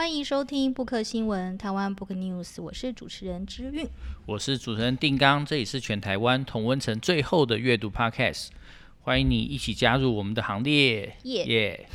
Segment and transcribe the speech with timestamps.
[0.00, 3.86] 欢迎收听布克新闻台湾 Book News，我是主持人之韵，
[4.24, 8.48] 我是主持人定刚，这里是全台湾同温层最后的阅读 Podcast，
[9.02, 11.88] 欢迎你一起加入我们的行列，耶耶！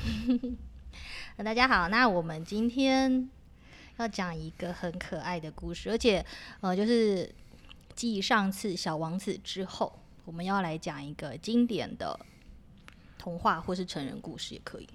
[1.44, 3.28] 大家好，那我们今天
[3.98, 6.24] 要讲一个很可爱的故事，而且
[6.62, 7.34] 呃，就是
[7.96, 12.20] 继上次小王子之后，我们要来讲一个经典的
[13.18, 14.88] 童话或是成人故事也可以。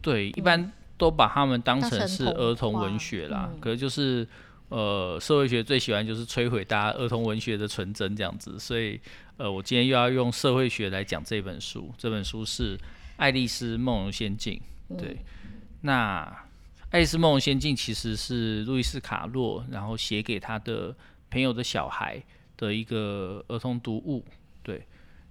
[0.00, 0.72] 对，一般。
[1.02, 4.24] 都把他们当成是儿童文学啦，嗯、可是就是
[4.68, 9.00] 呃，社会学最喜欢就是摧毁大家儿童文学的纯真这样子，所以
[9.36, 11.92] 呃，我今天又要用社会学来讲这本书。
[11.98, 12.78] 这本书是
[13.16, 14.62] 《爱丽丝梦游仙境》。
[14.96, 16.24] 对，嗯、那
[16.90, 20.94] 《爱丽丝梦游仙境》其实是路易斯卡洛然后写给他的
[21.32, 22.22] 朋友的小孩
[22.56, 24.24] 的一个儿童读物。
[24.62, 24.86] 对，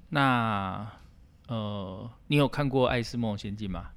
[0.10, 0.86] 那
[1.48, 3.92] 呃，你有看过《爱丽丝梦游仙境》吗？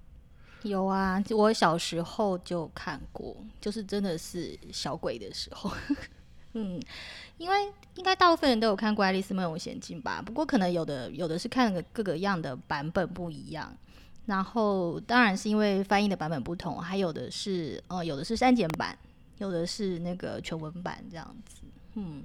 [0.64, 5.70] 有啊，我小时候就看过，就是真的是小鬼的时候。
[6.56, 6.80] 嗯，
[7.36, 7.56] 因为
[7.96, 10.22] 应该大部分人都有看过《爱丽丝梦游仙境》吧？
[10.24, 13.76] 不过可能有的有的是看个各个样的版本不一样。
[14.24, 18.96] 然后当然是因为翻译的版本不同，还有的是呃有的是删减版，
[19.38, 21.56] 有的是那个全文版这样子。
[21.96, 22.22] 嗯，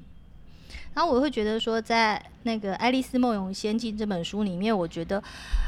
[0.94, 5.22] 然后我会觉得说，在那个《爱丽丝梦游仙境》这本书里面，我觉得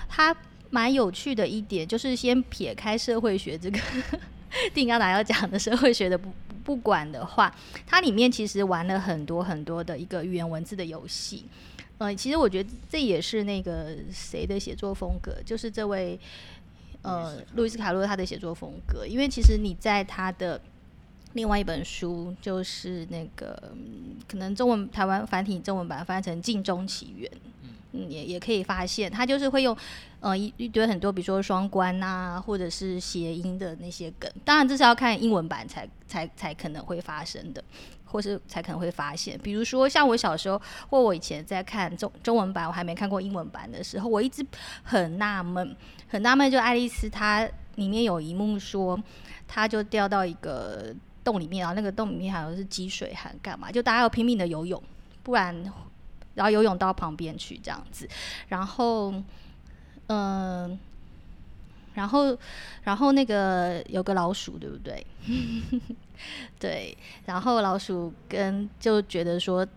[0.08, 0.34] 它。
[0.72, 3.80] 蛮有趣的一点就是，先撇开社会学这个
[4.74, 6.34] 定刚达要讲的社会学的不
[6.64, 7.54] 不管的话，
[7.86, 11.46] 它里面其实玩了很多很多的一个语言文字的游戏。
[11.98, 16.20] 呃，其实我觉得这也是那个谁的写作风格，就是这位
[17.04, 19.06] 呃路易斯卡洛他的写作风格。
[19.06, 20.60] 因为其实你在他的
[21.34, 23.74] 另外一本书，就是那个
[24.28, 27.30] 可能中文台湾繁体中文版翻成《镜中奇缘》。
[27.94, 29.76] 嗯，也也可以发现，他就是会用，
[30.22, 34.32] 呃，一一堆很多，比如说双关啊，或者是谐音的那些梗。
[34.46, 37.62] 当然，这是要看英文版才才才可能会发生的，
[38.06, 39.38] 或是才可能会发现。
[39.44, 44.46] 比如说，像我小时候或我以前在看中中文版，我还没看过英文版的时候，我一直
[44.84, 45.76] 很纳闷，
[46.08, 47.46] 很纳闷，就爱丽丝她
[47.76, 48.98] 里面有一幕说，
[49.48, 50.96] 她就掉到一个
[51.26, 53.70] 洞里面，然后那个洞里面好像是积水，还干嘛？
[53.70, 54.82] 就大家要拼命的游泳，
[55.24, 55.62] 不然。
[56.36, 58.08] 然后游泳到旁边去这样子，
[58.48, 59.14] 然后，
[60.08, 60.80] 嗯、
[61.94, 62.38] 然后，
[62.84, 65.06] 然后那个有个老鼠，对不对？
[66.60, 69.68] 对，然后老鼠跟就觉得说，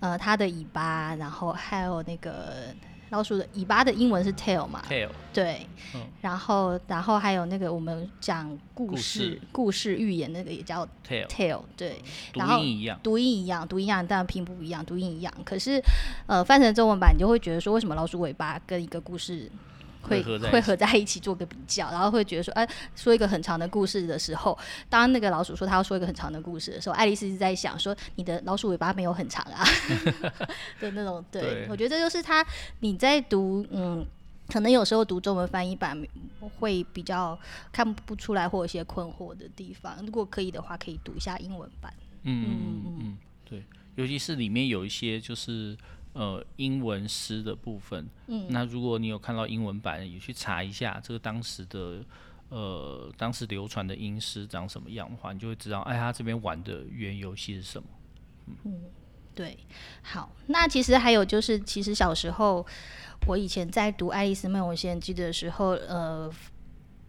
[0.00, 2.74] 呃，它的尾巴，然后还有那个。
[3.10, 12.02] 老鼠的尾巴的英文是 tail 嘛？tail 对，嗯、然后然后还有那个我们讲故事、故事寓言那个也叫 tail tail 对，
[12.34, 15.32] 然后读音一样，读音一样，读音一样，但拼不一样，读音一样。
[15.44, 15.80] 可是
[16.26, 19.50] 呃，翻成中文版，你就会觉得说，为什么老鼠尾巴跟一个故事？
[20.02, 24.56] 会会合在一起做个比较，然后会觉得说，哎，说一个很长的故事的时候，
[24.88, 29.64] 当那个老鼠说他要说一个很长的故事的时候，爱丽丝是在想说，你的老鼠尾巴没有很长啊
[30.80, 31.24] 的那种。
[31.30, 32.44] 对，对我觉得这就是他
[32.80, 34.06] 你在读，嗯，
[34.48, 36.00] 可能有时候读中文翻译版
[36.58, 37.38] 会比较
[37.72, 39.96] 看不出来或有些困惑的地方。
[40.04, 41.92] 如果可以的话，可以读一下英文版。
[42.22, 43.64] 嗯嗯嗯，对，
[43.96, 45.76] 尤其是里面有一些就是。
[46.14, 52.02] 呃，英文诗的部分，嗯，那如果你有看到英文版，也去查一下这个当时的
[52.48, 57.88] 呃，当时流传的英诗长什么样的话，你就会知道，哎，他这边玩的语言游戏是什么？
[58.46, 58.82] 嗯，嗯，
[59.34, 59.56] 对，
[60.02, 62.66] 好，那其实还有就是，其实小时候
[63.26, 66.28] 我以前在读《爱丽丝梦游仙境》的时候，呃，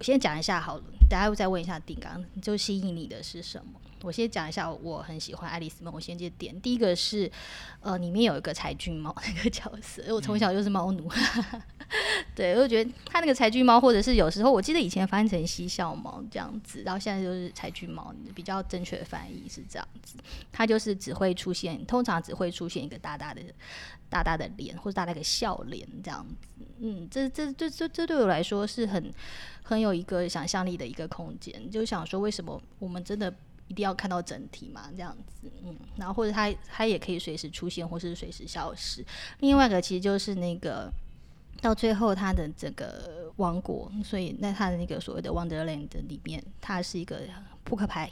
[0.01, 3.79] 先讲一下好了，等下再问一下定刚，就吸引你的是什么？
[4.01, 6.59] 我先讲一下我很喜欢《爱丽丝梦游仙境》点。
[6.61, 7.29] 第一个是，
[7.81, 11.11] 呃，里面有一个柴郡猫那个角色，因为我从小就是猫奴。
[11.11, 11.61] 嗯、
[12.35, 20.15] 对，我觉得他那个柴郡猫，或者是有时候我记得以前翻成嬉笑猫这样子，然后现在就是柴郡猫，比较正确的翻译是这样子。
[20.51, 23.41] 它就是只会出现，通常只会出现一个大大的、
[24.09, 26.65] 大大的脸，或者大大的笑脸这样子。
[26.79, 29.11] 嗯，这、这、这、这、这对我来说是很、
[29.63, 31.69] 很有一个想象力的一个空间。
[31.69, 33.33] 就想说，为什么我们真的。
[33.67, 39.05] 一定要看到整体嘛，这样子，嗯，然后或者它它也可以随时出现，或是随时消失。
[39.41, 40.91] 另外一个其实就是那个
[41.61, 47.21] 到最后他的这个王国，所以那他的那个所谓的 Wonderland 里面，它是一个
[47.63, 48.09] 扑克牌，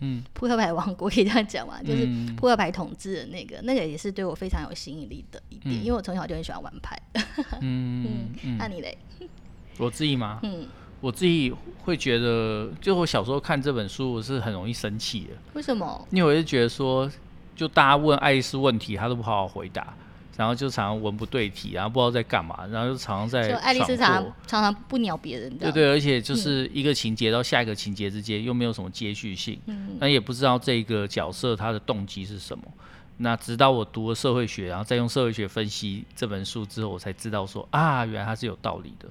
[0.00, 2.06] 嗯， 扑克牌王国可以这样讲嘛，就是
[2.36, 7.00] 扑克牌统治的那个，那个也是对我非常有吸引力的一点，嗯、因为我从小就很喜欢玩牌。
[7.60, 8.96] 嗯嗯，那你嘞？
[9.78, 10.40] 我自己吗？
[10.42, 10.66] 嗯。
[11.00, 15.34] 我自己会觉得，就我小时候看这本书，我是很容易生气的。
[15.52, 16.08] 为什么？
[16.10, 17.10] 因为我就觉得说，
[17.54, 19.94] 就大家问爱丽丝问题，她都不好好回答，
[20.36, 23.48] 然后就常常文不对题，然后不知道在干嘛，然后就常常在。
[23.48, 25.56] 就爱丽丝常常常常不鸟别人。
[25.58, 32.64] 对对，而且就是一个情节到下一个情节之间又没有什么接续性，嗯，那也不知道这个角色他的动机是什么。
[33.18, 39.08] 那直到我读了社会学，然后再用社会学分析这本书之后，我才知道说啊，原来它是有道理的。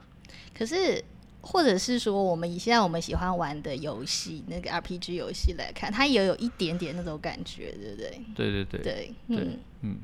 [0.53, 1.01] 可是，
[1.39, 8.21] 或者是说，我们以现在我们喜欢玩的游戏，那个 RPG 游戏来看，它也有一点点那种感觉，对不对？
[8.35, 9.47] 对对对对，嗯对
[9.83, 9.97] 嗯。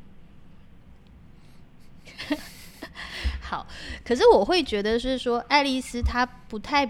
[3.41, 3.65] 好，
[4.05, 6.89] 可是我会觉得是说，爱丽丝她不太、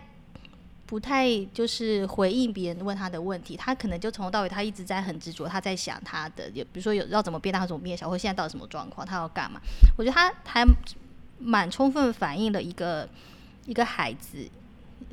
[0.85, 9.61] 不太就是回应别人问她的问题，她可能就从头到尾，她一直在很执着，她在想她的，也比如说有要怎么变大，怎么变小，或现在到底什么状况，她要干嘛？
[9.97, 10.65] 我觉得她还
[11.39, 13.07] 蛮充分反映了一个
[13.65, 14.49] 一个孩子。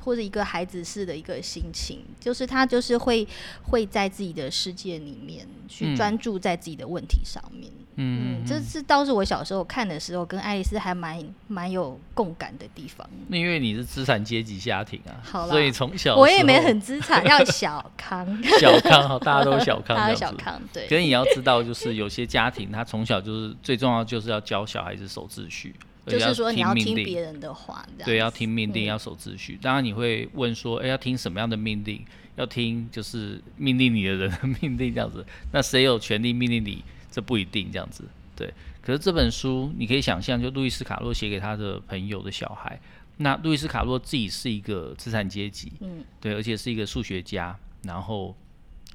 [0.01, 3.27] 或者一个孩子式的一个心情，就是他就是会
[3.63, 7.71] 会在自己的世界里面去专注在自己的问题上面。
[7.99, 11.19] 嗯，嗯，这是倒是我小时候看的时候，跟爱丽丝还蛮
[11.49, 13.09] 蛮有共感的地方。
[13.29, 18.27] 那因为你是资产阶级家庭啊，好啦，所以从小我也没很资产， 要小康，
[18.61, 20.61] 小康，大家都小康， 大家小康。
[20.75, 25.75] 对，可是你要知道，就是有些家庭他从小就是最重要就是要教小孩子守秩序。
[26.07, 29.59] 就是说你要听别人的话，对，要听命令，要守秩序。
[29.61, 32.05] 当然你会问说，哎，要听什么样的命令？
[32.37, 35.25] 要听就是命令你的人的 命令这样子。
[35.53, 36.85] 那谁有权利命令你？
[37.11, 38.05] 这不一定这样子。
[38.37, 38.53] 对。
[38.83, 42.79] 可是这本书你可以想象，就路易斯卡洛写给他的朋友的小孩。
[43.17, 48.37] 那路易斯卡洛自己是一个资产阶级，嗯，对，而且是一个数学家，然后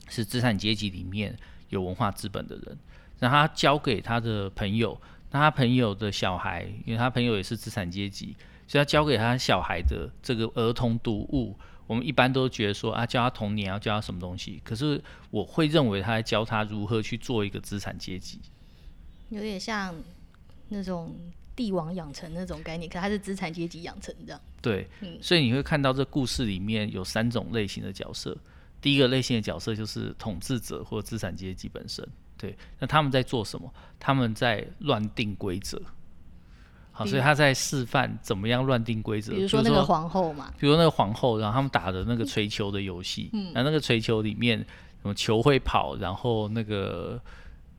[0.07, 1.35] 是资产阶级里面
[1.69, 2.77] 有文化资本的人。
[3.19, 4.99] 让他教给他的朋友。
[5.31, 8.35] 那他朋友的小孩，因为他朋友也是资产阶级，
[8.67, 11.57] 所以他教给他小孩的这个儿童读物，
[11.87, 14.61] 我们一般都觉得说啊，教他童年要教他什么东西。
[14.63, 18.41] 可是我会认为他在教他如何去做一个资产阶级，
[19.29, 19.95] 有点像
[20.67, 21.15] 那种
[21.55, 24.41] 帝王养成那种概念，可他是资产阶级养成这样。
[24.61, 28.37] 对，嗯，所以你会看到这故事里面有三种类型的角色。
[28.81, 32.05] 第一个类型的角色就是统治者或资产阶级本身。
[32.41, 33.71] 对，那他们在做什么？
[33.99, 35.79] 他们在乱定规则。
[36.91, 39.31] 好，所以他在示范怎么样乱定规则。
[39.31, 47.21] 比如说那个皇后嘛，比如那个皇后，然后他们打的那个锤球的游戏，嗯，那那个锤球里面，什么球会跑，然后那个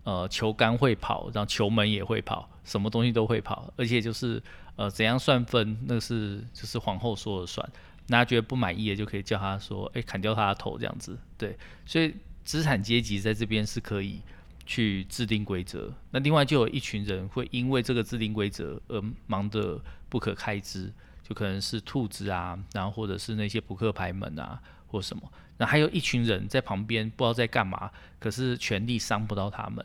[0.05, 4.41] 呃球杆会跑，然后球门也会跑，什么东西都会跑，而且就是
[4.77, 7.69] 呃怎样算分，那是就是皇后说了算。
[8.09, 11.19] 大家觉得不满意的就可以叫他说，哎，砍掉他的头这样子。
[11.37, 12.15] 对，所以
[12.45, 14.23] 资产阶级在这边是可以。
[14.65, 20.93] 去制定规则，那另外就有一群人会因为这个制定规则而忙得不可开支，
[21.23, 25.23] 就可能是兔子啊，然后或者是那些扑克牌们啊，或什么。
[25.59, 29.85] 那还有一群人在旁边不知道在干嘛，可是权力伤不到他们。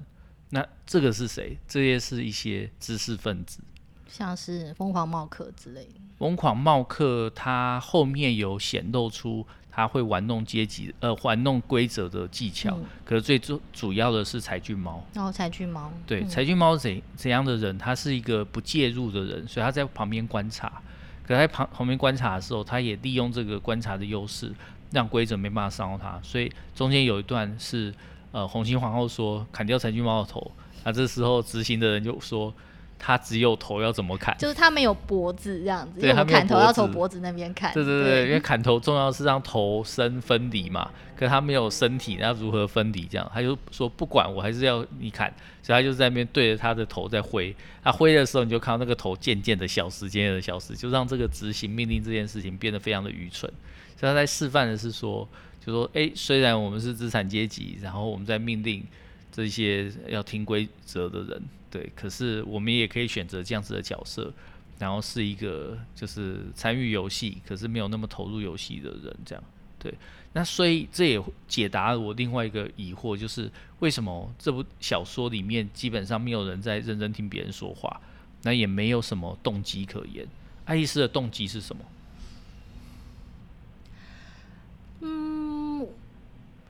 [0.50, 1.57] 那这个是谁？
[1.68, 3.59] 这些是一些知识分子，
[4.07, 5.95] 像是疯狂冒客之类的。
[6.18, 9.45] 疯狂冒客他后面有显露出。
[9.77, 12.75] 他会玩弄阶级，呃，玩弄规则的技巧。
[12.77, 15.06] 嗯、可是最主主要的是柴郡猫。
[15.13, 15.94] 哦，柴郡猫。
[16.07, 17.77] 对，柴郡猫怎怎样的人？
[17.77, 20.81] 他是一个不介入的人，所以他在旁边观察。
[21.27, 24.51] 可在旁旁边观察的时候，他也利用这个观察的优势，
[24.89, 26.19] 让规则没办法伤到他。
[26.24, 27.94] 所以中间有一段是，
[28.31, 30.51] 呃，红心皇后说砍掉柴郡猫的头，
[30.83, 32.51] 那这时候执行的人就说。
[33.00, 34.36] 他只有头要怎么砍？
[34.38, 37.74] 就是他没有脖子这样子，对，他砍头要从脖子那边砍。
[37.74, 43.06] 对对对，对因为砍头重要是让头身分离嘛，可是他没有身体，那如何分离？
[43.06, 47.56] 这样他就说不管，我还是要你砍，所以他就在那边对着他的头在挥。
[47.84, 53.51] 他挥的时候，你就看到那个头渐渐的消失，渐渐的消失，就让这个执行命令这件事情变得非常的愚蠢。
[53.96, 55.27] 所以他在示范的是说，
[55.66, 58.84] 就说哎，虽然我们是资产阶级，然后我们在命令
[59.32, 61.42] 这些要听规则的人。
[61.69, 64.33] 对，可是我们也可以选择这样子的角色，
[64.79, 69.43] 然后是一个就是参与游戏，可是没有那么投入游戏的人，这样。
[69.79, 69.93] 对，
[70.33, 78.01] 那所以这也解答了我另外一个疑惑，就是为什么这部小说里面基本上没有人在认真听别人说话，
[78.41, 80.25] 那也没有什么动机可言。
[80.65, 81.83] 爱丽丝的动机是什么？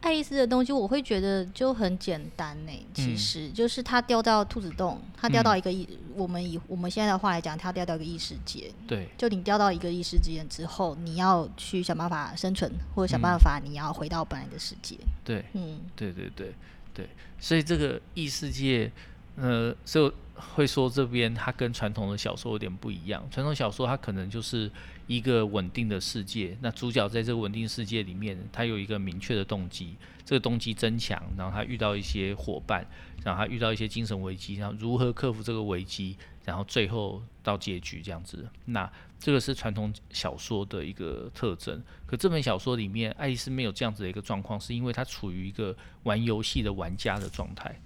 [0.07, 2.71] 爱丽丝的东西，我会觉得就很简单呢。
[2.93, 8.71] 其实就是他掉到兔子洞，他掉到一个异，嗯、我们以我们现在的话来讲，他掉到一个异世界。
[8.87, 14.95] 对，就你掉到一个异世界之后，你要去想办法生存，或者想办法你要回到本来的世界。
[15.25, 16.55] 对，嗯，对对对
[16.93, 18.89] 对，所以这个异世界，
[19.37, 23.25] 呃，就会说这边它跟传统的小说有点不一样。
[23.31, 24.69] 传统小说它可能就是
[25.05, 32.85] 一个稳定的世界，那主角在这个稳定世界里面，他有一个明确的动机，这个动机增强，然后他遇到一些伙伴，
[33.23, 38.47] 然后他遇到一些精神危机，然后如何克服这个危机，然后最后到结局这样子。
[38.65, 41.81] 那这个是传统小说的一个特征。
[42.05, 47.79] 可这本小说里面，爱丽丝没有这样子的一个状况，是因为她处于一个玩游戏的玩家的状态。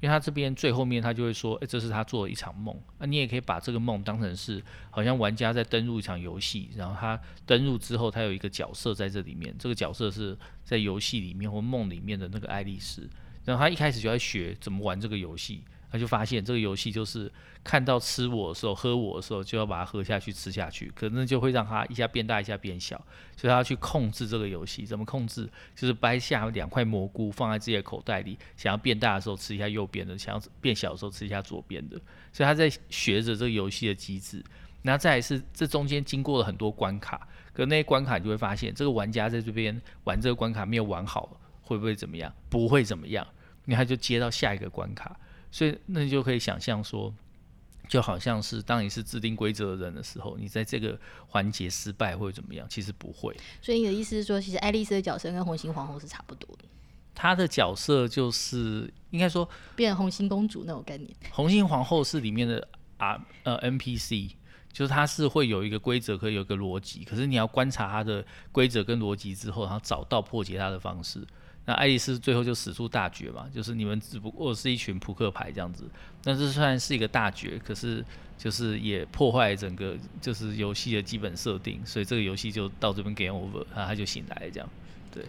[0.00, 2.78] 因为他这边最后面，他就会说：“诶，这是他做的一场梦。
[2.98, 9.54] 那你也可以把这个梦当成是，好像玩家在登入一场游戏，然后他登入之后，他有一个角色在这里面。
[9.58, 13.08] 这个角色是在游戏里面或梦里面的那个爱丽丝。
[13.44, 15.62] 然后他一开始就在学怎么玩这个游戏。”
[15.94, 17.30] 他就发现这个游戏就是
[17.62, 22.96] 看到吃我的时候，喝我的时候就要把它喝下去吃下去，可能就会让它一下变大一下变小，
[23.36, 24.84] 所以他要去控制这个游戏。
[24.84, 25.48] 怎么控制？
[25.76, 31.96] 就是掰下两块蘑菇放在自己的口袋里，想要变大的时候吃一下右边的，想要变小的时候吃一下左边的。
[32.32, 34.42] 所以他在学着这个游戏的机制。
[34.82, 42.34] 然后再来是这中间经过了很多关卡，可那些关卡你就会发现，这个玩家在这边玩这个关卡没有玩好，会不会怎么样？
[42.50, 43.24] 不会怎么样，
[43.66, 45.16] 因为他就接到下一个关卡。
[45.54, 47.14] 所以，那你就可以想象说，
[47.88, 52.66] 就好像是当你是制定规则的人的时候，你在这个环节失败会怎么样？
[52.68, 53.32] 其实不会。
[53.62, 56.64] 所以你的意思是说，其实爱丽丝的角色跟红心皇后是差不多的。
[57.14, 61.08] 她的角色就是应该说变红心公主那种概念。
[61.30, 64.32] 红心皇后是里面的啊呃 NPC，
[64.72, 71.24] 就是它是会有一个规则，可以有一个逻辑，可是你要观察它的规则跟逻辑之后，然后找到破解它的方式。
[71.66, 75.84] 那爱丽丝最后就使出大绝嘛，就是你们只不过是一群扑克牌这样子。
[76.22, 78.04] 但是虽然是一个大绝，可是
[78.36, 84.68] 就是也破坏整个就是游戏的基本设定，所以这个游戏就到这边 game over，然后他就醒来了这样。
[85.10, 85.22] 对。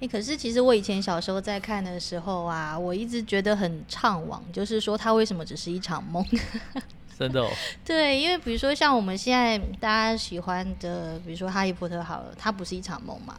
[0.00, 6.24] 诶、欸，可是其实我以前小时候在看的时候啊，我一直觉得很怅惘，就是说他为什么只是一场梦？
[7.16, 7.48] 真的哦。
[7.84, 13.38] 对，因为比如说像我们现在大家喜欢的，比如说哈利波特好了，它不是一场梦嘛？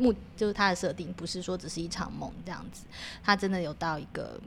[0.00, 2.84] 目就是它的设定，不是说只是一场梦这样子，
[3.22, 4.40] 它真的有到一个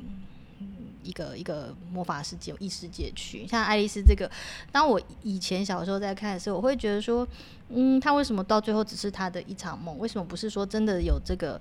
[1.03, 3.45] 一个一个魔法世界、异世界去。
[3.45, 4.29] 像爱丽丝这个，
[4.71, 7.27] 当我以前小时候在看的时候，我会觉得说，
[7.69, 9.97] 嗯，他为什么到最后只是他的一场梦？
[9.99, 11.59] 为什么不是说真的有这个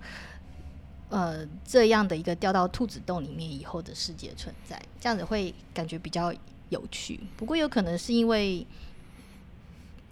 [1.10, 4.80] 呃这样的一个掉到兔子洞里面以后的世界存在？
[5.00, 6.32] 这样子会感觉比较
[6.70, 7.20] 有趣。
[7.36, 8.66] 不过有可能是因为，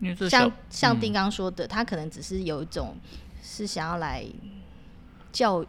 [0.00, 2.96] 因为像像丁刚说的，他可能只是有一种。
[3.42, 4.24] 是想要来
[5.32, 5.64] 教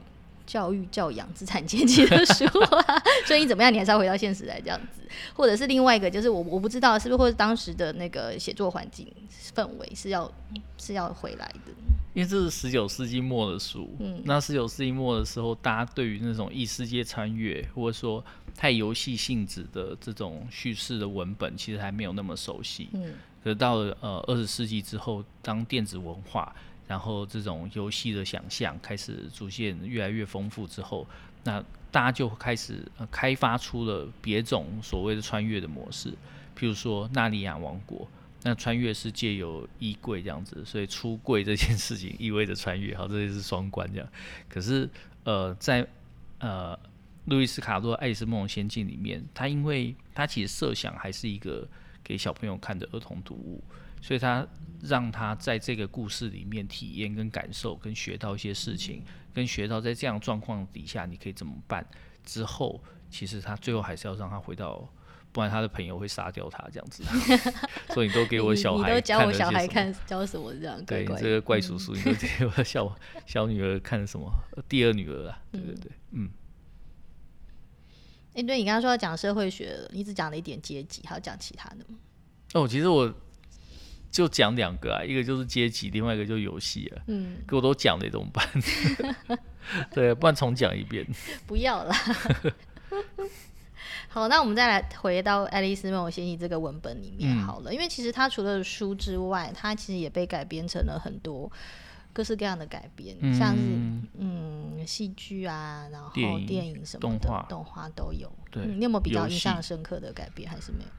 [0.45, 5.01] 教育教养资产阶级的书啊， 所以你怎么样，你还是要回到现实来这样子，
[5.33, 9.07] 或者是另外一个，就是我我不知道是不是，或者当时的那个写作环境
[9.55, 10.29] 氛围是要
[10.77, 11.71] 是要回来的，
[12.13, 18.23] 因为这是十九世纪末的书，嗯，那十九世纪末的时候，大家对于那种异世界穿越或者说
[18.55, 26.53] 太游戏性质的这种叙事的文本，其实还没有那么熟悉，嗯，可是到了呃二十世纪之后，当电子文化。
[26.91, 31.07] 然后这种游戏的想象开始逐渐越来越丰富之后，
[31.45, 36.11] 那大家就开始开发出了别种所谓的穿越的模式，
[36.53, 38.05] 譬如说纳尼亚王国，
[38.43, 44.09] 那穿越是借由衣柜这样子，所以出柜这件事情意味着穿越，好，这也是双关这样。
[44.49, 44.89] 可是
[45.23, 45.87] 呃，在
[46.39, 46.77] 呃
[47.23, 51.65] 路易斯卡洛《爱丽丝梦游仙境》里面，他因为他其实设想还是一个
[52.03, 53.63] 给小朋友看的儿童读物。
[54.01, 54.45] 所以他
[54.81, 61.85] 让他在这个故事里面体验跟感受，跟学到一些事情，跟学到在这样状况底下你可以怎么办。
[62.25, 64.87] 之后，其实他最后还是要让他回到，
[65.31, 67.03] 不然他的朋友会杀掉他这样子。
[67.93, 70.83] 所以你都给我小孩，你都教我小孩看教什么这样？
[70.85, 72.95] 对，这个怪叔叔，你都给我小
[73.27, 74.31] 小女儿看什么？
[74.67, 76.29] 第二女儿啊，对对对，嗯。
[78.33, 81.97] 哎，对你刚刚说要讲社会学，你只讲了一点阶级，还要讲其他的吗？
[82.53, 83.13] 哦，其实我。
[84.11, 87.01] 就讲两个啊，一个就是阶级，另外一个就是游戏啊。
[87.07, 88.45] 嗯，给我都讲了怎么办？
[89.91, 91.07] 对，不然重讲一遍。
[91.47, 91.95] 不要啦。
[94.09, 101.49] 好，那我们再来回到《爱丽丝梦游仙境》这个文本里面好了，嗯、因为其实它除了书之外，它其实也被改编成了很多
[102.11, 103.61] 各式各样的改编，嗯、像是
[104.19, 106.11] 嗯戏剧啊，然后
[106.45, 108.29] 电影什么的，动画动画都有。
[108.51, 110.89] 对、嗯，你有没有比较印象深刻的改编，还是没有？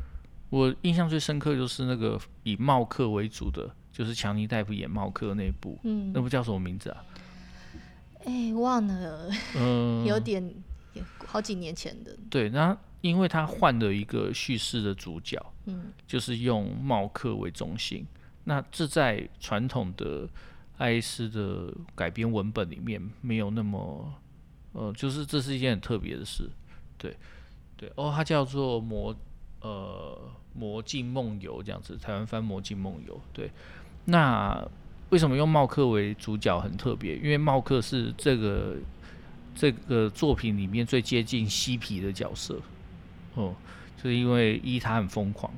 [0.52, 7.02] 我印象最深刻就是那个以茂克为主的，就是强尼戴夫演茂克那部，嗯，那部叫什么名字啊？
[8.26, 10.54] 哎、欸，忘了，嗯，有点
[11.24, 12.14] 好几年前的。
[12.28, 18.06] 对，那因为他换了一个叙事的主角，嗯，就是用茂克为中心，
[18.44, 20.28] 那这在传统的
[20.76, 24.12] 爱丽丝的改编文本里面没有那么，
[24.72, 26.50] 呃，就是这是一件很特别的事，
[26.98, 27.16] 对。
[27.74, 29.12] 对哦，它叫做魔
[29.60, 30.21] 呃
[30.54, 33.20] 魔镜梦游这样子，台湾翻魔镜梦游。
[33.32, 33.50] 对，
[34.04, 34.66] 那
[35.10, 37.16] 为什么用茂克为主角很特别？
[37.16, 38.76] 因为茂克是这个
[39.54, 42.60] 这个作品里面最接近嬉皮的角色
[43.34, 43.54] 哦，
[43.96, 45.52] 就是因为一他很疯狂，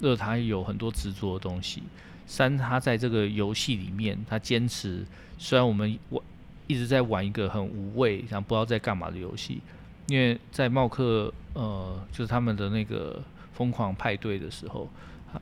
[0.00, 1.82] 二他有很多执着的东西，
[2.26, 5.06] 三他在这个游戏里面他坚持，
[5.38, 6.22] 虽然我们玩
[6.66, 9.60] 一直在玩一个很无畏，然后不知道在干嘛的游戏。
[10.08, 13.20] 因为在茂克，呃，就是他们的那个
[13.56, 14.86] 疯狂派对的时候，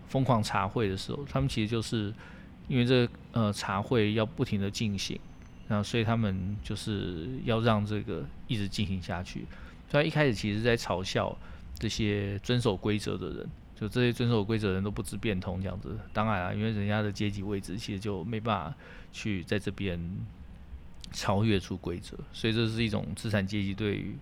[0.06, 2.14] 疯狂茶会的时候，他们其实就是
[2.68, 5.18] 因为这呃茶会要不停的进行，
[5.66, 9.44] 然后所以他们就是要让这个一直进行下去。
[9.90, 11.36] 所以一开始其实在嘲笑
[11.76, 15.98] 这些遵守规则的人，就这些遵守规则的人都不知变通这样子。
[16.12, 18.76] 当然啊，因为人家的阶级位置其实就没办法
[19.12, 20.00] 去在这边
[21.10, 24.16] 超越出规则，所以这是一种资产阶级对于。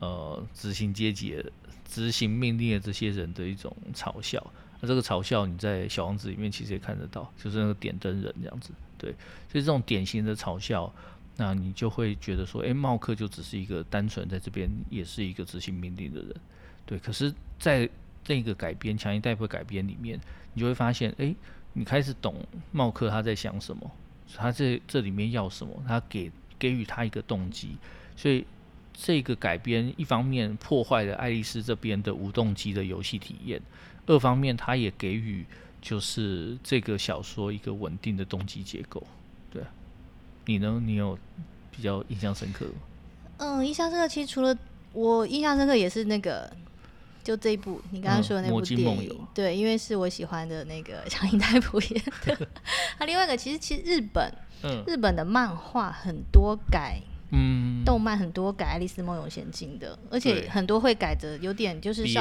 [0.00, 1.36] 呃，执行阶级、
[1.86, 4.44] 执行命令的这些人的一种嘲笑，
[4.80, 9.10] 那这个嘲笑你在《小王子》里面其实也看得到，就是那个点灯人这样子，对，
[9.50, 10.90] 所以这种典型的嘲笑，
[11.36, 16.34] 那你就会觉得说，诶，茂克就只是一个单纯在这边也是一个执行命令的人，
[16.86, 16.98] 对。
[16.98, 17.86] 可是，在
[18.26, 20.18] 那个改编《强尼戴普》改编里面，
[20.54, 21.36] 你就会发现，诶，
[21.74, 22.34] 你开始懂
[22.72, 23.90] 茂克他在想什么，
[24.34, 27.76] 他这这里面要什么，他给给予他一个动机，
[28.16, 28.46] 所以。
[29.02, 33.58] 这个改编一方面破坏了爱丽丝这边的无动机的游戏体验，
[34.06, 35.46] 二方面它也给予
[35.80, 39.02] 就是这个小说一个稳定的动机结构。
[39.50, 39.62] 对，
[40.44, 40.78] 你呢？
[40.84, 41.18] 你有
[41.74, 42.72] 比较印象深刻吗？
[43.38, 44.54] 嗯，印象深刻其实除了
[44.92, 46.52] 我印象深刻也是那个，
[47.24, 52.34] 就这一部你刚刚说的那部电影，嗯、对，因为是我喜欢的那个强尼戴普演的。
[53.00, 54.30] 啊，另外一个其实其实日本，
[54.62, 57.00] 嗯、日本的漫画很多改。
[57.32, 62.20] 嗯，动漫很多改《爱丽丝梦游仙境》的，而且很多会改的有点就是少，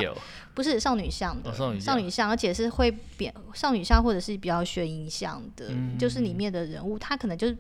[0.54, 7.58] 不是少女像的，哦、少女像，而且是会变少女像或者是比较悬疑像的，嗯、就是里面的人物，他可能就是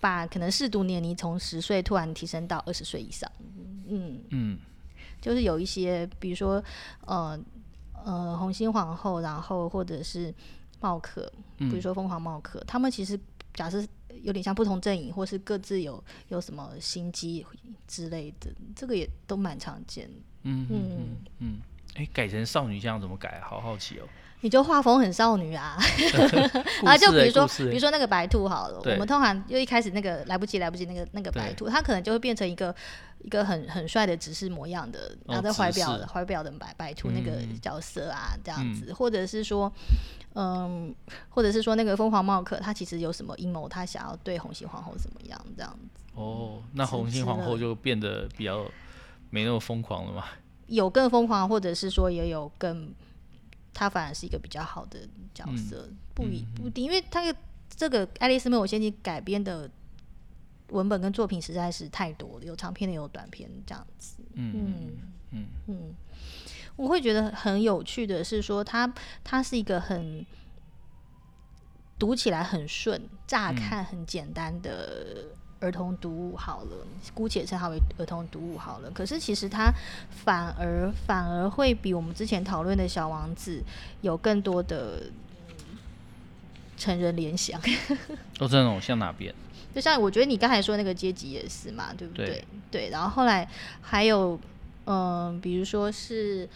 [0.00, 3.30] 把可能适度年龄从十岁突然提升到二十岁以上，
[3.88, 4.20] 嗯。
[4.30, 4.58] 嗯，
[5.20, 6.64] 就是有一些比如说
[7.04, 7.38] 呃
[8.02, 10.34] 呃红心皇后，然后或者是
[10.80, 13.20] 茂克，比如说疯狂茂克，嗯、他们其实
[13.52, 13.84] 假设。
[14.22, 17.46] 有点像不同阵营，或是各自有有什么心机
[17.86, 20.10] 之类的，这个也都蛮常见。
[20.42, 21.58] 嗯嗯嗯，
[21.94, 23.40] 哎、欸，改成少女像怎么改？
[23.40, 24.08] 好好奇哦。
[24.42, 25.78] 你就画风很少女啊
[26.84, 32.74] 啊，就比如说，比如说那个白兔好了，我们通常就一开始那个来不及来不及那个那个白兔，它可能就会变成一个
[33.20, 39.72] 一个很很帅的执事模样的，然后在怀表的怀表的白白兔那个角色啊，这样子，或者是说，
[40.34, 40.92] 嗯，
[41.28, 46.00] 或者是说那个疯狂茂克，他其实有什么阴谋，他想要对红心皇后怎么样这样子。
[46.16, 48.64] 哦，那红心皇后就变得比较
[49.30, 50.24] 没那么疯狂了吗？
[50.66, 52.92] 有更疯狂，或者是说也有更。
[53.74, 55.00] 他反而是一个比较好的
[55.34, 57.22] 角色，嗯、不一不一定，因为他
[57.68, 59.70] 这个《爱丽丝梦游仙境》改编的
[60.68, 64.16] 文本跟作品实在是太多了，有长篇的，有短篇这样子。
[64.34, 64.96] 嗯嗯
[65.30, 65.94] 嗯嗯，
[66.76, 68.92] 我会觉得很有趣的是说，他
[69.24, 70.24] 他是一个很
[71.98, 75.36] 读起来很顺，乍看很简单的。
[75.62, 78.90] 儿童读物好了，姑且称它为儿童读物好了。
[78.90, 79.72] 可是其实它
[80.10, 83.62] 反而反而会比我们之前讨论的小王子
[84.00, 85.04] 有更多的
[86.76, 87.60] 成人联想。
[88.36, 89.32] 都这种像哪边？
[89.72, 92.26] 就像我觉得你刚才说的那个阶级也是嘛，对不对？
[92.26, 92.90] 对，对。
[92.90, 93.48] 然后后来
[93.80, 94.38] 还有
[94.86, 94.96] 嗯、
[95.26, 96.48] 呃，比如说是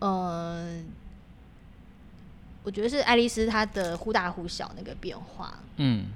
[0.00, 0.84] 嗯、呃，
[2.64, 5.60] 我觉得是爱丽丝她的忽大忽小那个变化。
[5.76, 6.08] 嗯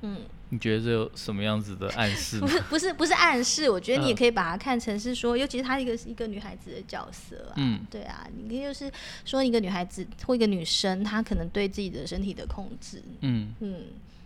[0.00, 0.16] 嗯。
[0.16, 2.38] 嗯你觉得这有什么样子的暗示？
[2.40, 8.90] 不是不是不是暗示，我觉得你也可以把它看成是说，呃、尤其是她一个是一个女孩子的角色啊，嗯，对啊，你可以就是
[9.24, 13.74] 说一个女孩子或一个女生，她可能对自己的身体的控制，嗯嗯，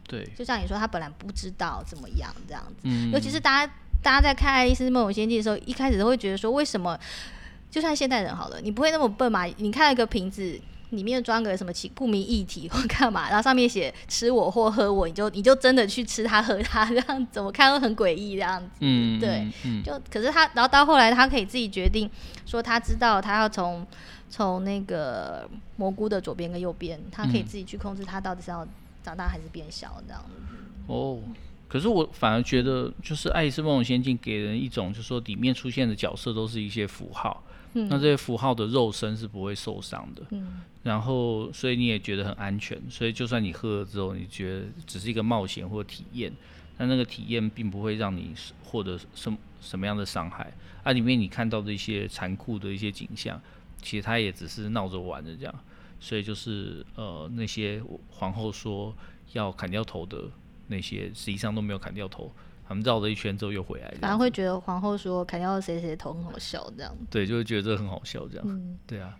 [0.06, 6.96] 对，就像你说，她本来不知道怎么样这样子，嗯、尤其是大家大家在看《爱丽丝梦游仙境》的时候，一开始都会觉得说，为什么
[7.70, 9.44] 就算现代人好了，你不会那么笨嘛？
[9.56, 10.60] 你看一个瓶子。
[10.92, 18.68] 里面装个什么奇不明液体 或干嘛，然后上面写吃我或喝我，你就你就真的去吃它喝它，这样怎么看都很诡异这样子。
[18.80, 22.08] 嗯，对，嗯、就可是他，然后到后来他可以自己决定，
[22.46, 23.86] 说他知道他要从
[24.28, 28.66] 从那个蘑菇的左边跟右边，他可以自己去控制他到底是要
[29.02, 30.56] 长大还是变小这样子。
[30.86, 31.18] 哦，
[31.68, 37.42] 可是我反而觉得，就是《爱丽丝梦游仙境》给人一种，就是说里面出现的角色都是一些符号。
[37.74, 46.32] 嗯、那这些符号的肉身是不会受伤的，嗯、然后所以你也觉得很安全，所以就算你喝了之后，你觉得只是一个冒险或体验，
[46.76, 50.52] 但那个体验并不会让你获得什什么样的伤害。
[50.82, 53.40] 啊，里面你看到的一些残酷的一些景象，
[53.80, 55.54] 其实他也只是闹着玩的这样。
[56.00, 57.80] 所以就是呃，那些
[58.10, 58.92] 皇后说
[59.34, 60.24] 要砍掉头的
[60.66, 62.32] 那些，实际上都没有砍掉头，
[62.72, 63.94] 他们绕了一圈之后又回来。
[64.00, 66.96] 反而会觉得皇后说砍掉谁谁头很好笑这样。
[67.10, 68.46] 对，就会觉得这很好笑这样。
[68.48, 69.16] 嗯、对啊，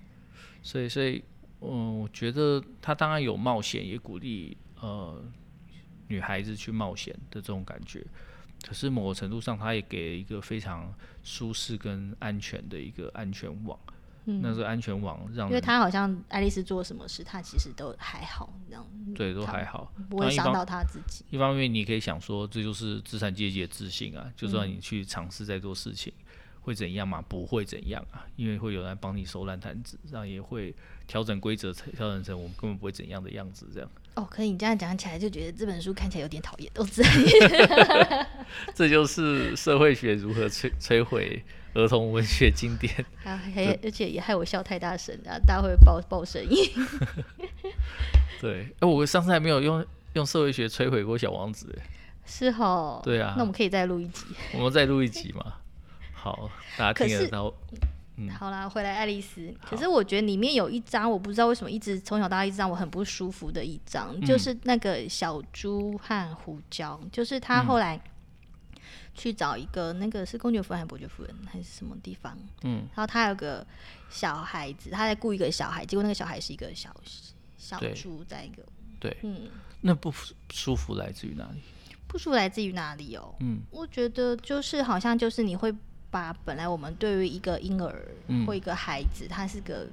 [0.62, 1.22] 所以所以
[1.60, 5.22] 嗯，我觉得他当然有冒险，也鼓励呃
[6.08, 8.04] 女孩子去冒险的这种感觉。
[8.66, 13.78] 可是某个程度上，他也给了一个非常舒适跟安全的一个安全网。
[14.24, 21.24] 嗯、那是安全网让，因为他好像爱丽丝做什么事，他其实都还好，这样对，都还好，不会伤到他自己。
[21.30, 26.24] 一方面，你可以想说，这就是资产阶级的自信啊，就算你去尝试在做事情，嗯，
[26.60, 27.20] 会怎样嘛？
[27.22, 30.74] 不会怎样啊，因为会有人帮你收烂摊子，这样也会
[31.06, 33.90] 调整规则，调整成我们根本不会怎样的样子，这样。
[34.14, 38.26] 哦，可以，你这样讲起来就觉得这本书看起来有点讨厌，都这样。
[38.74, 41.42] 这就是社会学如何摧摧毁
[41.74, 42.92] 儿童文学经典。
[43.24, 46.70] 啊还而且也害我笑太大声，然后大家会爆爆声音。
[48.40, 51.78] 对，哎，我上次还没有用用社会学摧毁过小王子，
[52.26, 53.00] 是哦。
[53.04, 54.24] 对啊，那我们可以再录一集。
[54.54, 55.54] 我们再录一集嘛？
[56.12, 57.52] 好，大家听得到。
[58.16, 59.52] 嗯、好啦，回来爱丽丝。
[59.64, 67.00] 可是我觉得里面有一张，我不知道为什么一直从小到大一直让我很不舒服的一张，嗯，就是那个小猪和胡椒。
[67.10, 67.98] 就是他后来
[69.14, 72.36] 去找一个那个是公爵夫人还是伯爵夫人还是什么地方？
[72.62, 73.66] 嗯，然后他有个
[74.08, 76.94] 小孩子，他在雇一个小孩，结果那个小孩是一个小
[77.56, 78.62] 小猪，在一个
[78.98, 79.48] 对，嗯，
[79.80, 80.12] 那不
[80.50, 81.60] 舒服来自于哪里？
[82.06, 83.34] 不舒服来自于哪里哦？
[83.40, 85.74] 嗯，我觉得就是好像就是你会。
[86.12, 88.06] 把本来我们对于一个婴儿
[88.46, 89.88] 或一个孩子，他、嗯、是个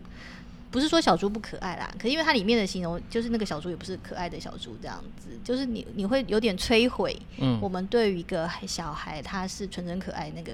[0.72, 10.54] 不是说小猪不可爱啦，可是因为它里面的形容就是那个小猪也不是可爱的小猪这样子，就是你你会有点摧毁嗯我们对于一个小孩他是纯真可爱那个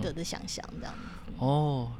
[0.00, 1.32] 的的想象这样子。
[1.38, 1.90] 哦，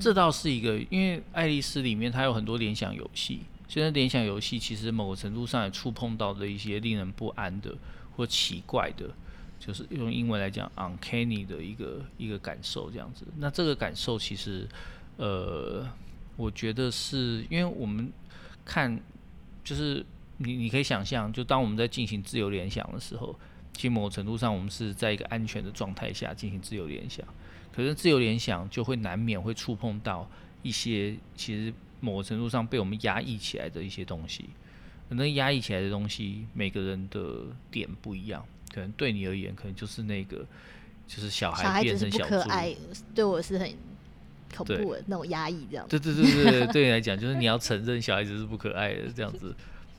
[0.00, 7.74] 这倒是一个，因为爱丽丝里面它有很多联想游戏，现在联想游戏其实某个程度上也触碰到的一些令人不安的
[8.16, 9.10] 或奇怪的。
[9.64, 13.24] 就是用英文来讲，uncanny 的一个一个感受这样子。
[13.36, 14.66] 那这个感受其实，
[15.18, 15.86] 呃，
[16.36, 18.12] 我觉得是因为我们
[18.64, 18.98] 看，
[19.62, 20.04] 就是
[20.38, 23.38] 你你可以想象，就当我们在进行自由联想的时候，
[23.72, 27.24] 其实某种程度上我们是在一个安全的状态下进行自由联想。
[27.74, 30.28] 可是自由联想就会难免会触碰到
[30.62, 34.44] 一些其实某个程度上被我们压抑起来的一些东西。
[35.08, 38.42] 可能压抑起来的东西，每个人的点不一样。
[38.72, 40.46] 可能对你而言，可能就是那个，
[41.06, 42.74] 就是小孩变成小孩
[43.14, 43.70] 对我是很
[44.56, 45.86] 恐怖的那种压抑，这样。
[45.88, 49.54] 对对对对对，对你来讲， 就是你要承认小孩子是不可爱的这样子。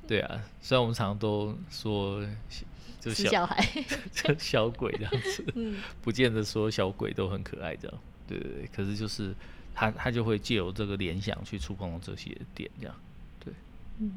[0.07, 2.25] 对啊，虽然我们常常都说，
[2.99, 3.65] 就小，小孩，
[4.13, 7.97] 就小鬼这样子，嗯，不见得说小鬼都很可爱这样。
[8.27, 9.33] 对对对，可是就是
[9.73, 12.95] 他他就会借由这个联想去触碰这些点，这样。
[13.43, 13.53] 对，
[13.99, 14.11] 嗯。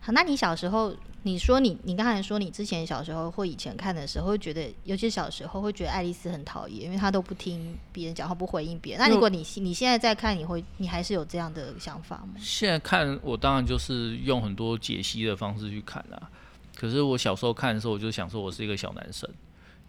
[0.00, 9.00] 好，那你小时候，你说你，你刚才说你之前小时候或以前看的时候，会觉得，尤其小时候会觉得爱丽丝很讨厌，因为她都不听别人讲话，不回应别人。
[9.06, 12.34] 那如果你你现在在看，你会，你还是有这样的想法吗？
[12.38, 16.30] 现在看，我当然就是用很多解析的方式去看啊。
[16.74, 19.28] 可是我小时候看的时候，我就想说我是一个小男生。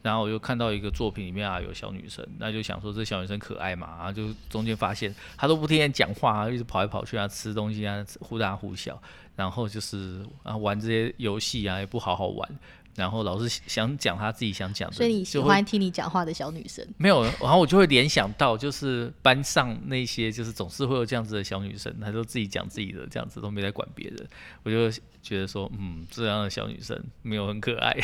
[0.01, 9.01] 然后我又看到一个作品里面啊有小女生，那就想说这小女生可爱嘛，然后就中间发现她都不听人讲话啊，一直跑来跑去啊，吃东西啊，忽大忽小，
[9.35, 12.49] 然后就是啊玩这些游戏啊也不好好玩，
[12.95, 16.83] 然后老是想讲她自己想讲的，所以你喜欢听你讲话的小女生？
[16.97, 24.27] 没有，然后我就会联想到就是班上那些就是总是会有这样子的小女生，她都自己讲自己的这样子都没在管别人，
[24.63, 24.89] 我就
[25.21, 27.95] 觉得说嗯这样的小女生没有很可爱。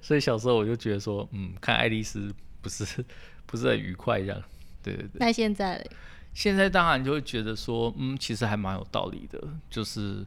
[0.00, 3.04] 所以小时候我就觉得说，嗯，看爱丽丝不是
[3.46, 4.42] 不是很愉快这样，
[4.82, 5.10] 对对对。
[5.14, 5.84] 那现在，
[6.32, 9.42] 现在当然就会觉得说，嗯，其实还蛮有道理的。
[9.70, 10.24] 就是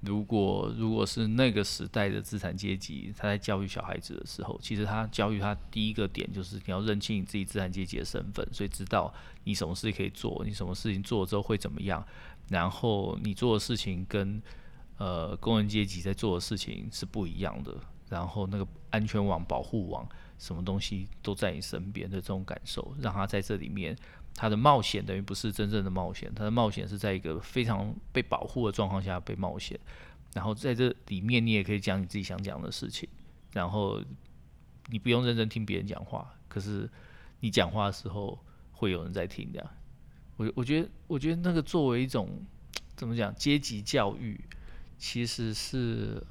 [0.00, 9.12] 如果如果是那个时代的资产阶级，他在教育小孩子的时候，其实他教育他第一个点就是你要认清你自己资产阶级的身份，所以知道
[9.44, 12.06] 你什么事可以做，你什么事情做了之后会怎么样，
[12.48, 14.42] 然后你做的事情跟
[14.98, 17.74] 呃工人阶级在做的事情是不一样的。
[18.14, 23.96] 然后那个安全网、保护网，什么东西都在你身边的这种感受，让他在这里面，
[24.36, 29.76] 他的冒险等于不是真正的冒险，他的冒险是在一个非常被保护的状况下被冒险。
[30.32, 33.08] 然后在这里面，你也可以讲你自己想讲的事情，
[33.52, 34.00] 然后
[34.86, 36.88] 你不用认真听别人讲话，可是
[37.40, 38.38] 你讲话的时候
[38.70, 39.50] 会有人在听。
[39.52, 39.68] 这样，
[40.36, 42.28] 我我觉得，我觉得那个作为一种
[42.94, 44.40] 怎么讲阶级教育，
[44.98, 46.24] 其实是。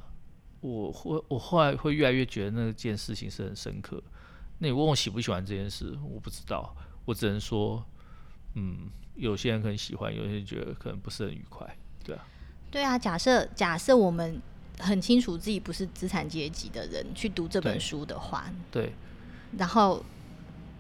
[0.63, 4.01] 我会我后来会越来越觉得那件事情是很深刻。
[4.59, 6.73] 那你问我喜不喜欢这件事，我不知道，
[7.03, 7.83] 我只能说，
[8.55, 12.25] 嗯，有些人可能喜欢，有些人觉得可能不是很愉快，对啊。
[12.71, 14.41] 对啊，假设假设我们
[14.79, 18.93] 很清楚自己不是资产阶级的人去读这本书的话，对，对
[19.57, 20.01] 然后，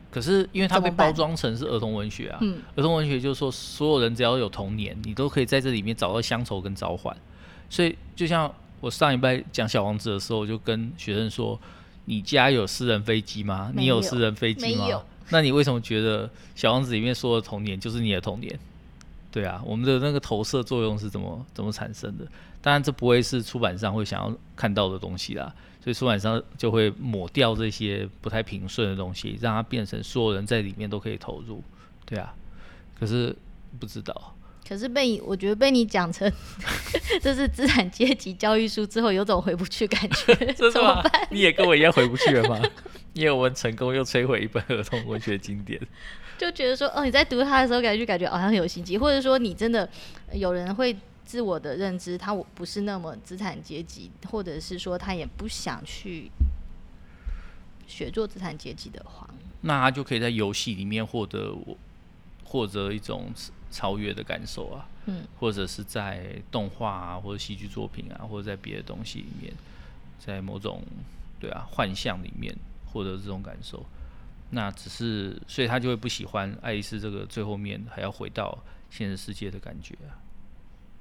[0.09, 7.15] 可是因为它被包装成是儿童文学啊，嗯，儿童文学就是说所有人只要有童年，你都可以在这里面找到乡愁跟召唤，
[7.69, 8.51] 所以就像
[8.83, 11.57] 我上一拜讲小王子的时候，我就跟学生说。
[12.05, 13.71] 你家有私人飞机吗？
[13.73, 15.01] 你有私人飞机吗？
[15.29, 18.59] 那你为什么觉得《小王子》里面说的童年就是你的童年？
[19.31, 22.27] 对啊，我们的那个投射作用是怎么怎么产生的？
[22.61, 31.63] 当然，这不会是出版商会想要看到的东西啦，所以出版商就会抹掉这些不太平顺的东西，让它变成所有人在里面都可以投入。
[32.05, 32.35] 对啊，
[32.99, 33.33] 可是
[33.79, 34.32] 不知道。
[34.67, 36.31] 可是被我觉得被你讲成
[37.21, 40.35] 这是资产阶级教育书之后，有种回不去感觉，
[40.71, 41.27] 怎么办？
[41.29, 42.61] 你也跟我一样回不去了吗？
[43.13, 45.79] 因为我们成功又摧毁一本儿童文学经典，
[46.37, 49.87] 就觉得说，哦，你在读它的时候，感觉感觉好像很有心机，或者说你真的
[50.31, 56.31] 有人会自我的认知，他不是那么资产阶级，或者是说他也不想去
[57.85, 59.29] 学做资产阶级的话，
[59.61, 61.77] 那他就可以在游戏里面获得我
[62.45, 63.31] 获得一种。
[63.73, 69.51] 超越的感受啊，嗯，或者是在动画啊，或者戏剧作品啊，或者在别的东西里面，
[70.19, 70.83] 在某种
[71.39, 72.55] 对啊幻象里面
[72.85, 73.83] 获得这种感受，
[74.51, 78.55] 那只是所以他就会不喜欢爱丽丝这个最后面还要回到
[78.91, 80.21] 现实世界的感觉啊，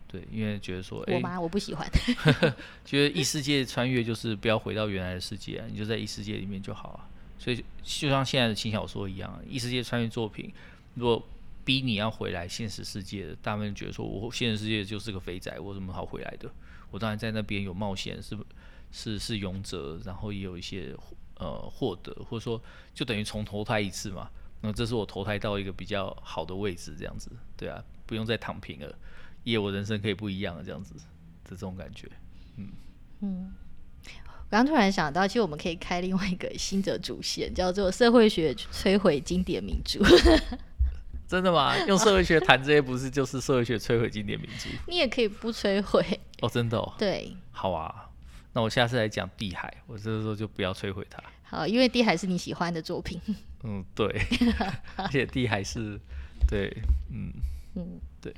[0.09, 1.87] 对，因为觉得说，我妈我不喜欢，
[2.87, 7.05] 觉得异世界穿越就是不要回到原来的世界啊，你就在异世界里面就好啊，
[7.39, 10.51] 所以就像现在的轻小说一样，异世界穿越作品
[10.95, 11.23] 如果。
[11.65, 16.51] 逼你要回来现实世界的，大部分觉得说，我现实世界就是个肥宅，我怎么好回来的？
[16.91, 18.37] 我当然在那边有冒险，是
[18.91, 20.95] 是是勇者，然后也有一些
[21.37, 24.31] 呃获得，或者说就等于重投胎一次嘛。
[24.61, 28.99] 那这是我投胎到一个比较好的位置，这样子，对啊，不用再躺平了，
[29.43, 31.01] 也我人生可以不一样了，这样子的
[31.51, 32.09] 这种感觉，
[32.57, 32.69] 嗯
[33.21, 33.53] 嗯。
[34.07, 40.05] 我刚突然想到，其实我们可以开另外一个新的主线，叫做社会学摧毁经典名著。
[41.33, 41.75] 真的吗？
[41.87, 44.69] 用社会学谈这些，不是就是社会学摧毁经典名著？
[44.87, 46.05] 你也可以不摧毁
[46.43, 46.93] 哦，真的哦。
[46.99, 48.11] 对，好啊，
[48.53, 51.23] 那我下次来讲《地海》，我这个时候就不要摧毁它。
[51.45, 53.19] 好，因为《地海》是你喜欢的作品。
[53.65, 54.07] 嗯，对，
[54.97, 55.99] 而且《地海》是，
[56.47, 56.71] 对，
[57.11, 57.33] 嗯
[57.77, 58.31] 嗯，对。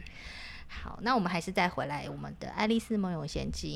[0.68, 3.72] 好，那我们还是再回来我们的《爱丽丝梦游仙境》。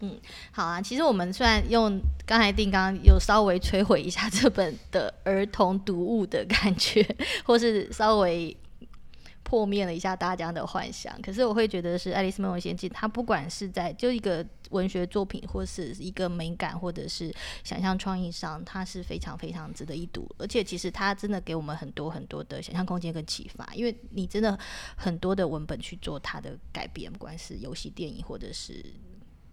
[0.00, 0.18] 嗯，
[0.50, 0.80] 好啊。
[0.80, 7.06] 其实我们虽然用刚才定刚有稍微摧毁一下这本的儿童读物的感觉，
[7.44, 8.56] 或是稍微
[9.42, 17.34] 破灭了一下大家的幻想，可是我会觉得是《爱丽丝梦游仙境》，它不管是在就一个文学作品，或是一个美感，或者是
[17.64, 20.26] 想象创意上，它是非常非常值得一读。
[20.38, 24.56] 而且其实它真的给我们很多很多的想象空间跟启发，因为你真的
[24.96, 28.82] 很多的文本去做它的改编，不管是游戏、电影，或者是。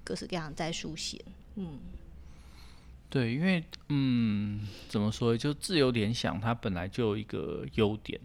[0.07, 1.21] 各式各样在书写，
[1.55, 1.79] 嗯，
[3.09, 5.35] 对，因为嗯，怎么说？
[5.35, 8.17] 就自由联想，它本来就有一个优点。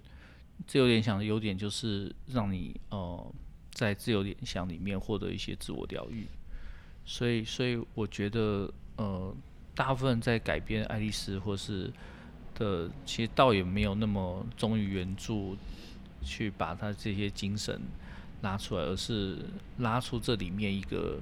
[0.65, 3.35] 自由联想的优点就是让你呃，
[3.73, 6.25] 在自由联想里面获得一些自我疗愈。
[7.05, 9.35] 所以，所以我觉得呃，
[9.75, 11.93] 大部分在改编爱丽丝或是
[12.55, 15.57] 的，其实倒也没有那么忠于原著，
[16.23, 17.81] 去把它这些精神
[18.43, 19.39] 拉出来，而是
[19.79, 21.19] 拉出这里面一个。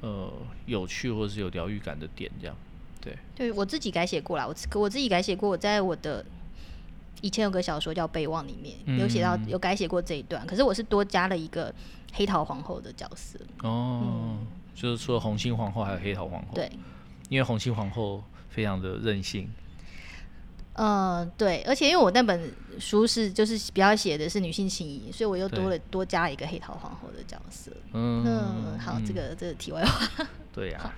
[0.00, 0.32] 呃，
[0.66, 2.56] 有趣或者是有疗愈感的点，这样，
[3.00, 3.18] 对。
[3.36, 6.24] 对我自己改写过啦，我我自己改写过，我在我的
[7.20, 11.74] 以前有个小说叫《备忘》里面、嗯、有写到有改写过这一段，可是我是多加了一个
[12.14, 13.38] 黑桃皇后的角色。
[13.62, 16.48] 哦，嗯、就是除了红心皇后，还有黑桃皇后。
[16.54, 16.70] 对，
[17.28, 19.50] 因为红心皇后非常的任性。
[20.82, 27.70] 嗯、呃，对，而且因为我那本书是就是比较写的是女性情谊，所以我又多了多加了一个黑桃皇后的角色。
[27.92, 30.26] 嗯，嗯好，嗯、这个这个题外话。
[30.54, 30.88] 对呀、啊。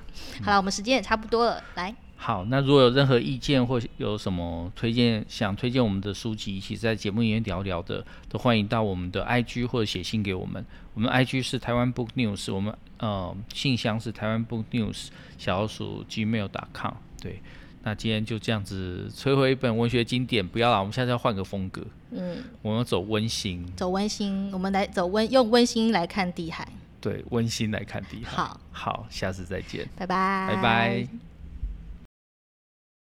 [0.45, 1.92] 好了，我们时间也差不多了，来。
[2.14, 10.64] 好，那如果有任何意见或有什么推荐想推荐我们的书籍，一起在节目里面聊聊的，都欢迎到我们的 IG 或者写信给我们。
[10.95, 16.95] 我们 IG 是台湾 Book News，我们呃信箱是台湾 Book News 小老鼠 gmail.com。
[17.21, 17.42] 对。
[17.85, 21.83] 那今天就这样子摧毁一本文学经典，不要了，我们现在要换个风格。
[22.12, 26.66] 嗯，我们要走温馨，走温馨，我们来走温，用温馨来看地海。
[27.01, 28.37] 对，温馨来看地海。
[28.37, 31.32] 好，好，下次再见，拜拜，拜拜。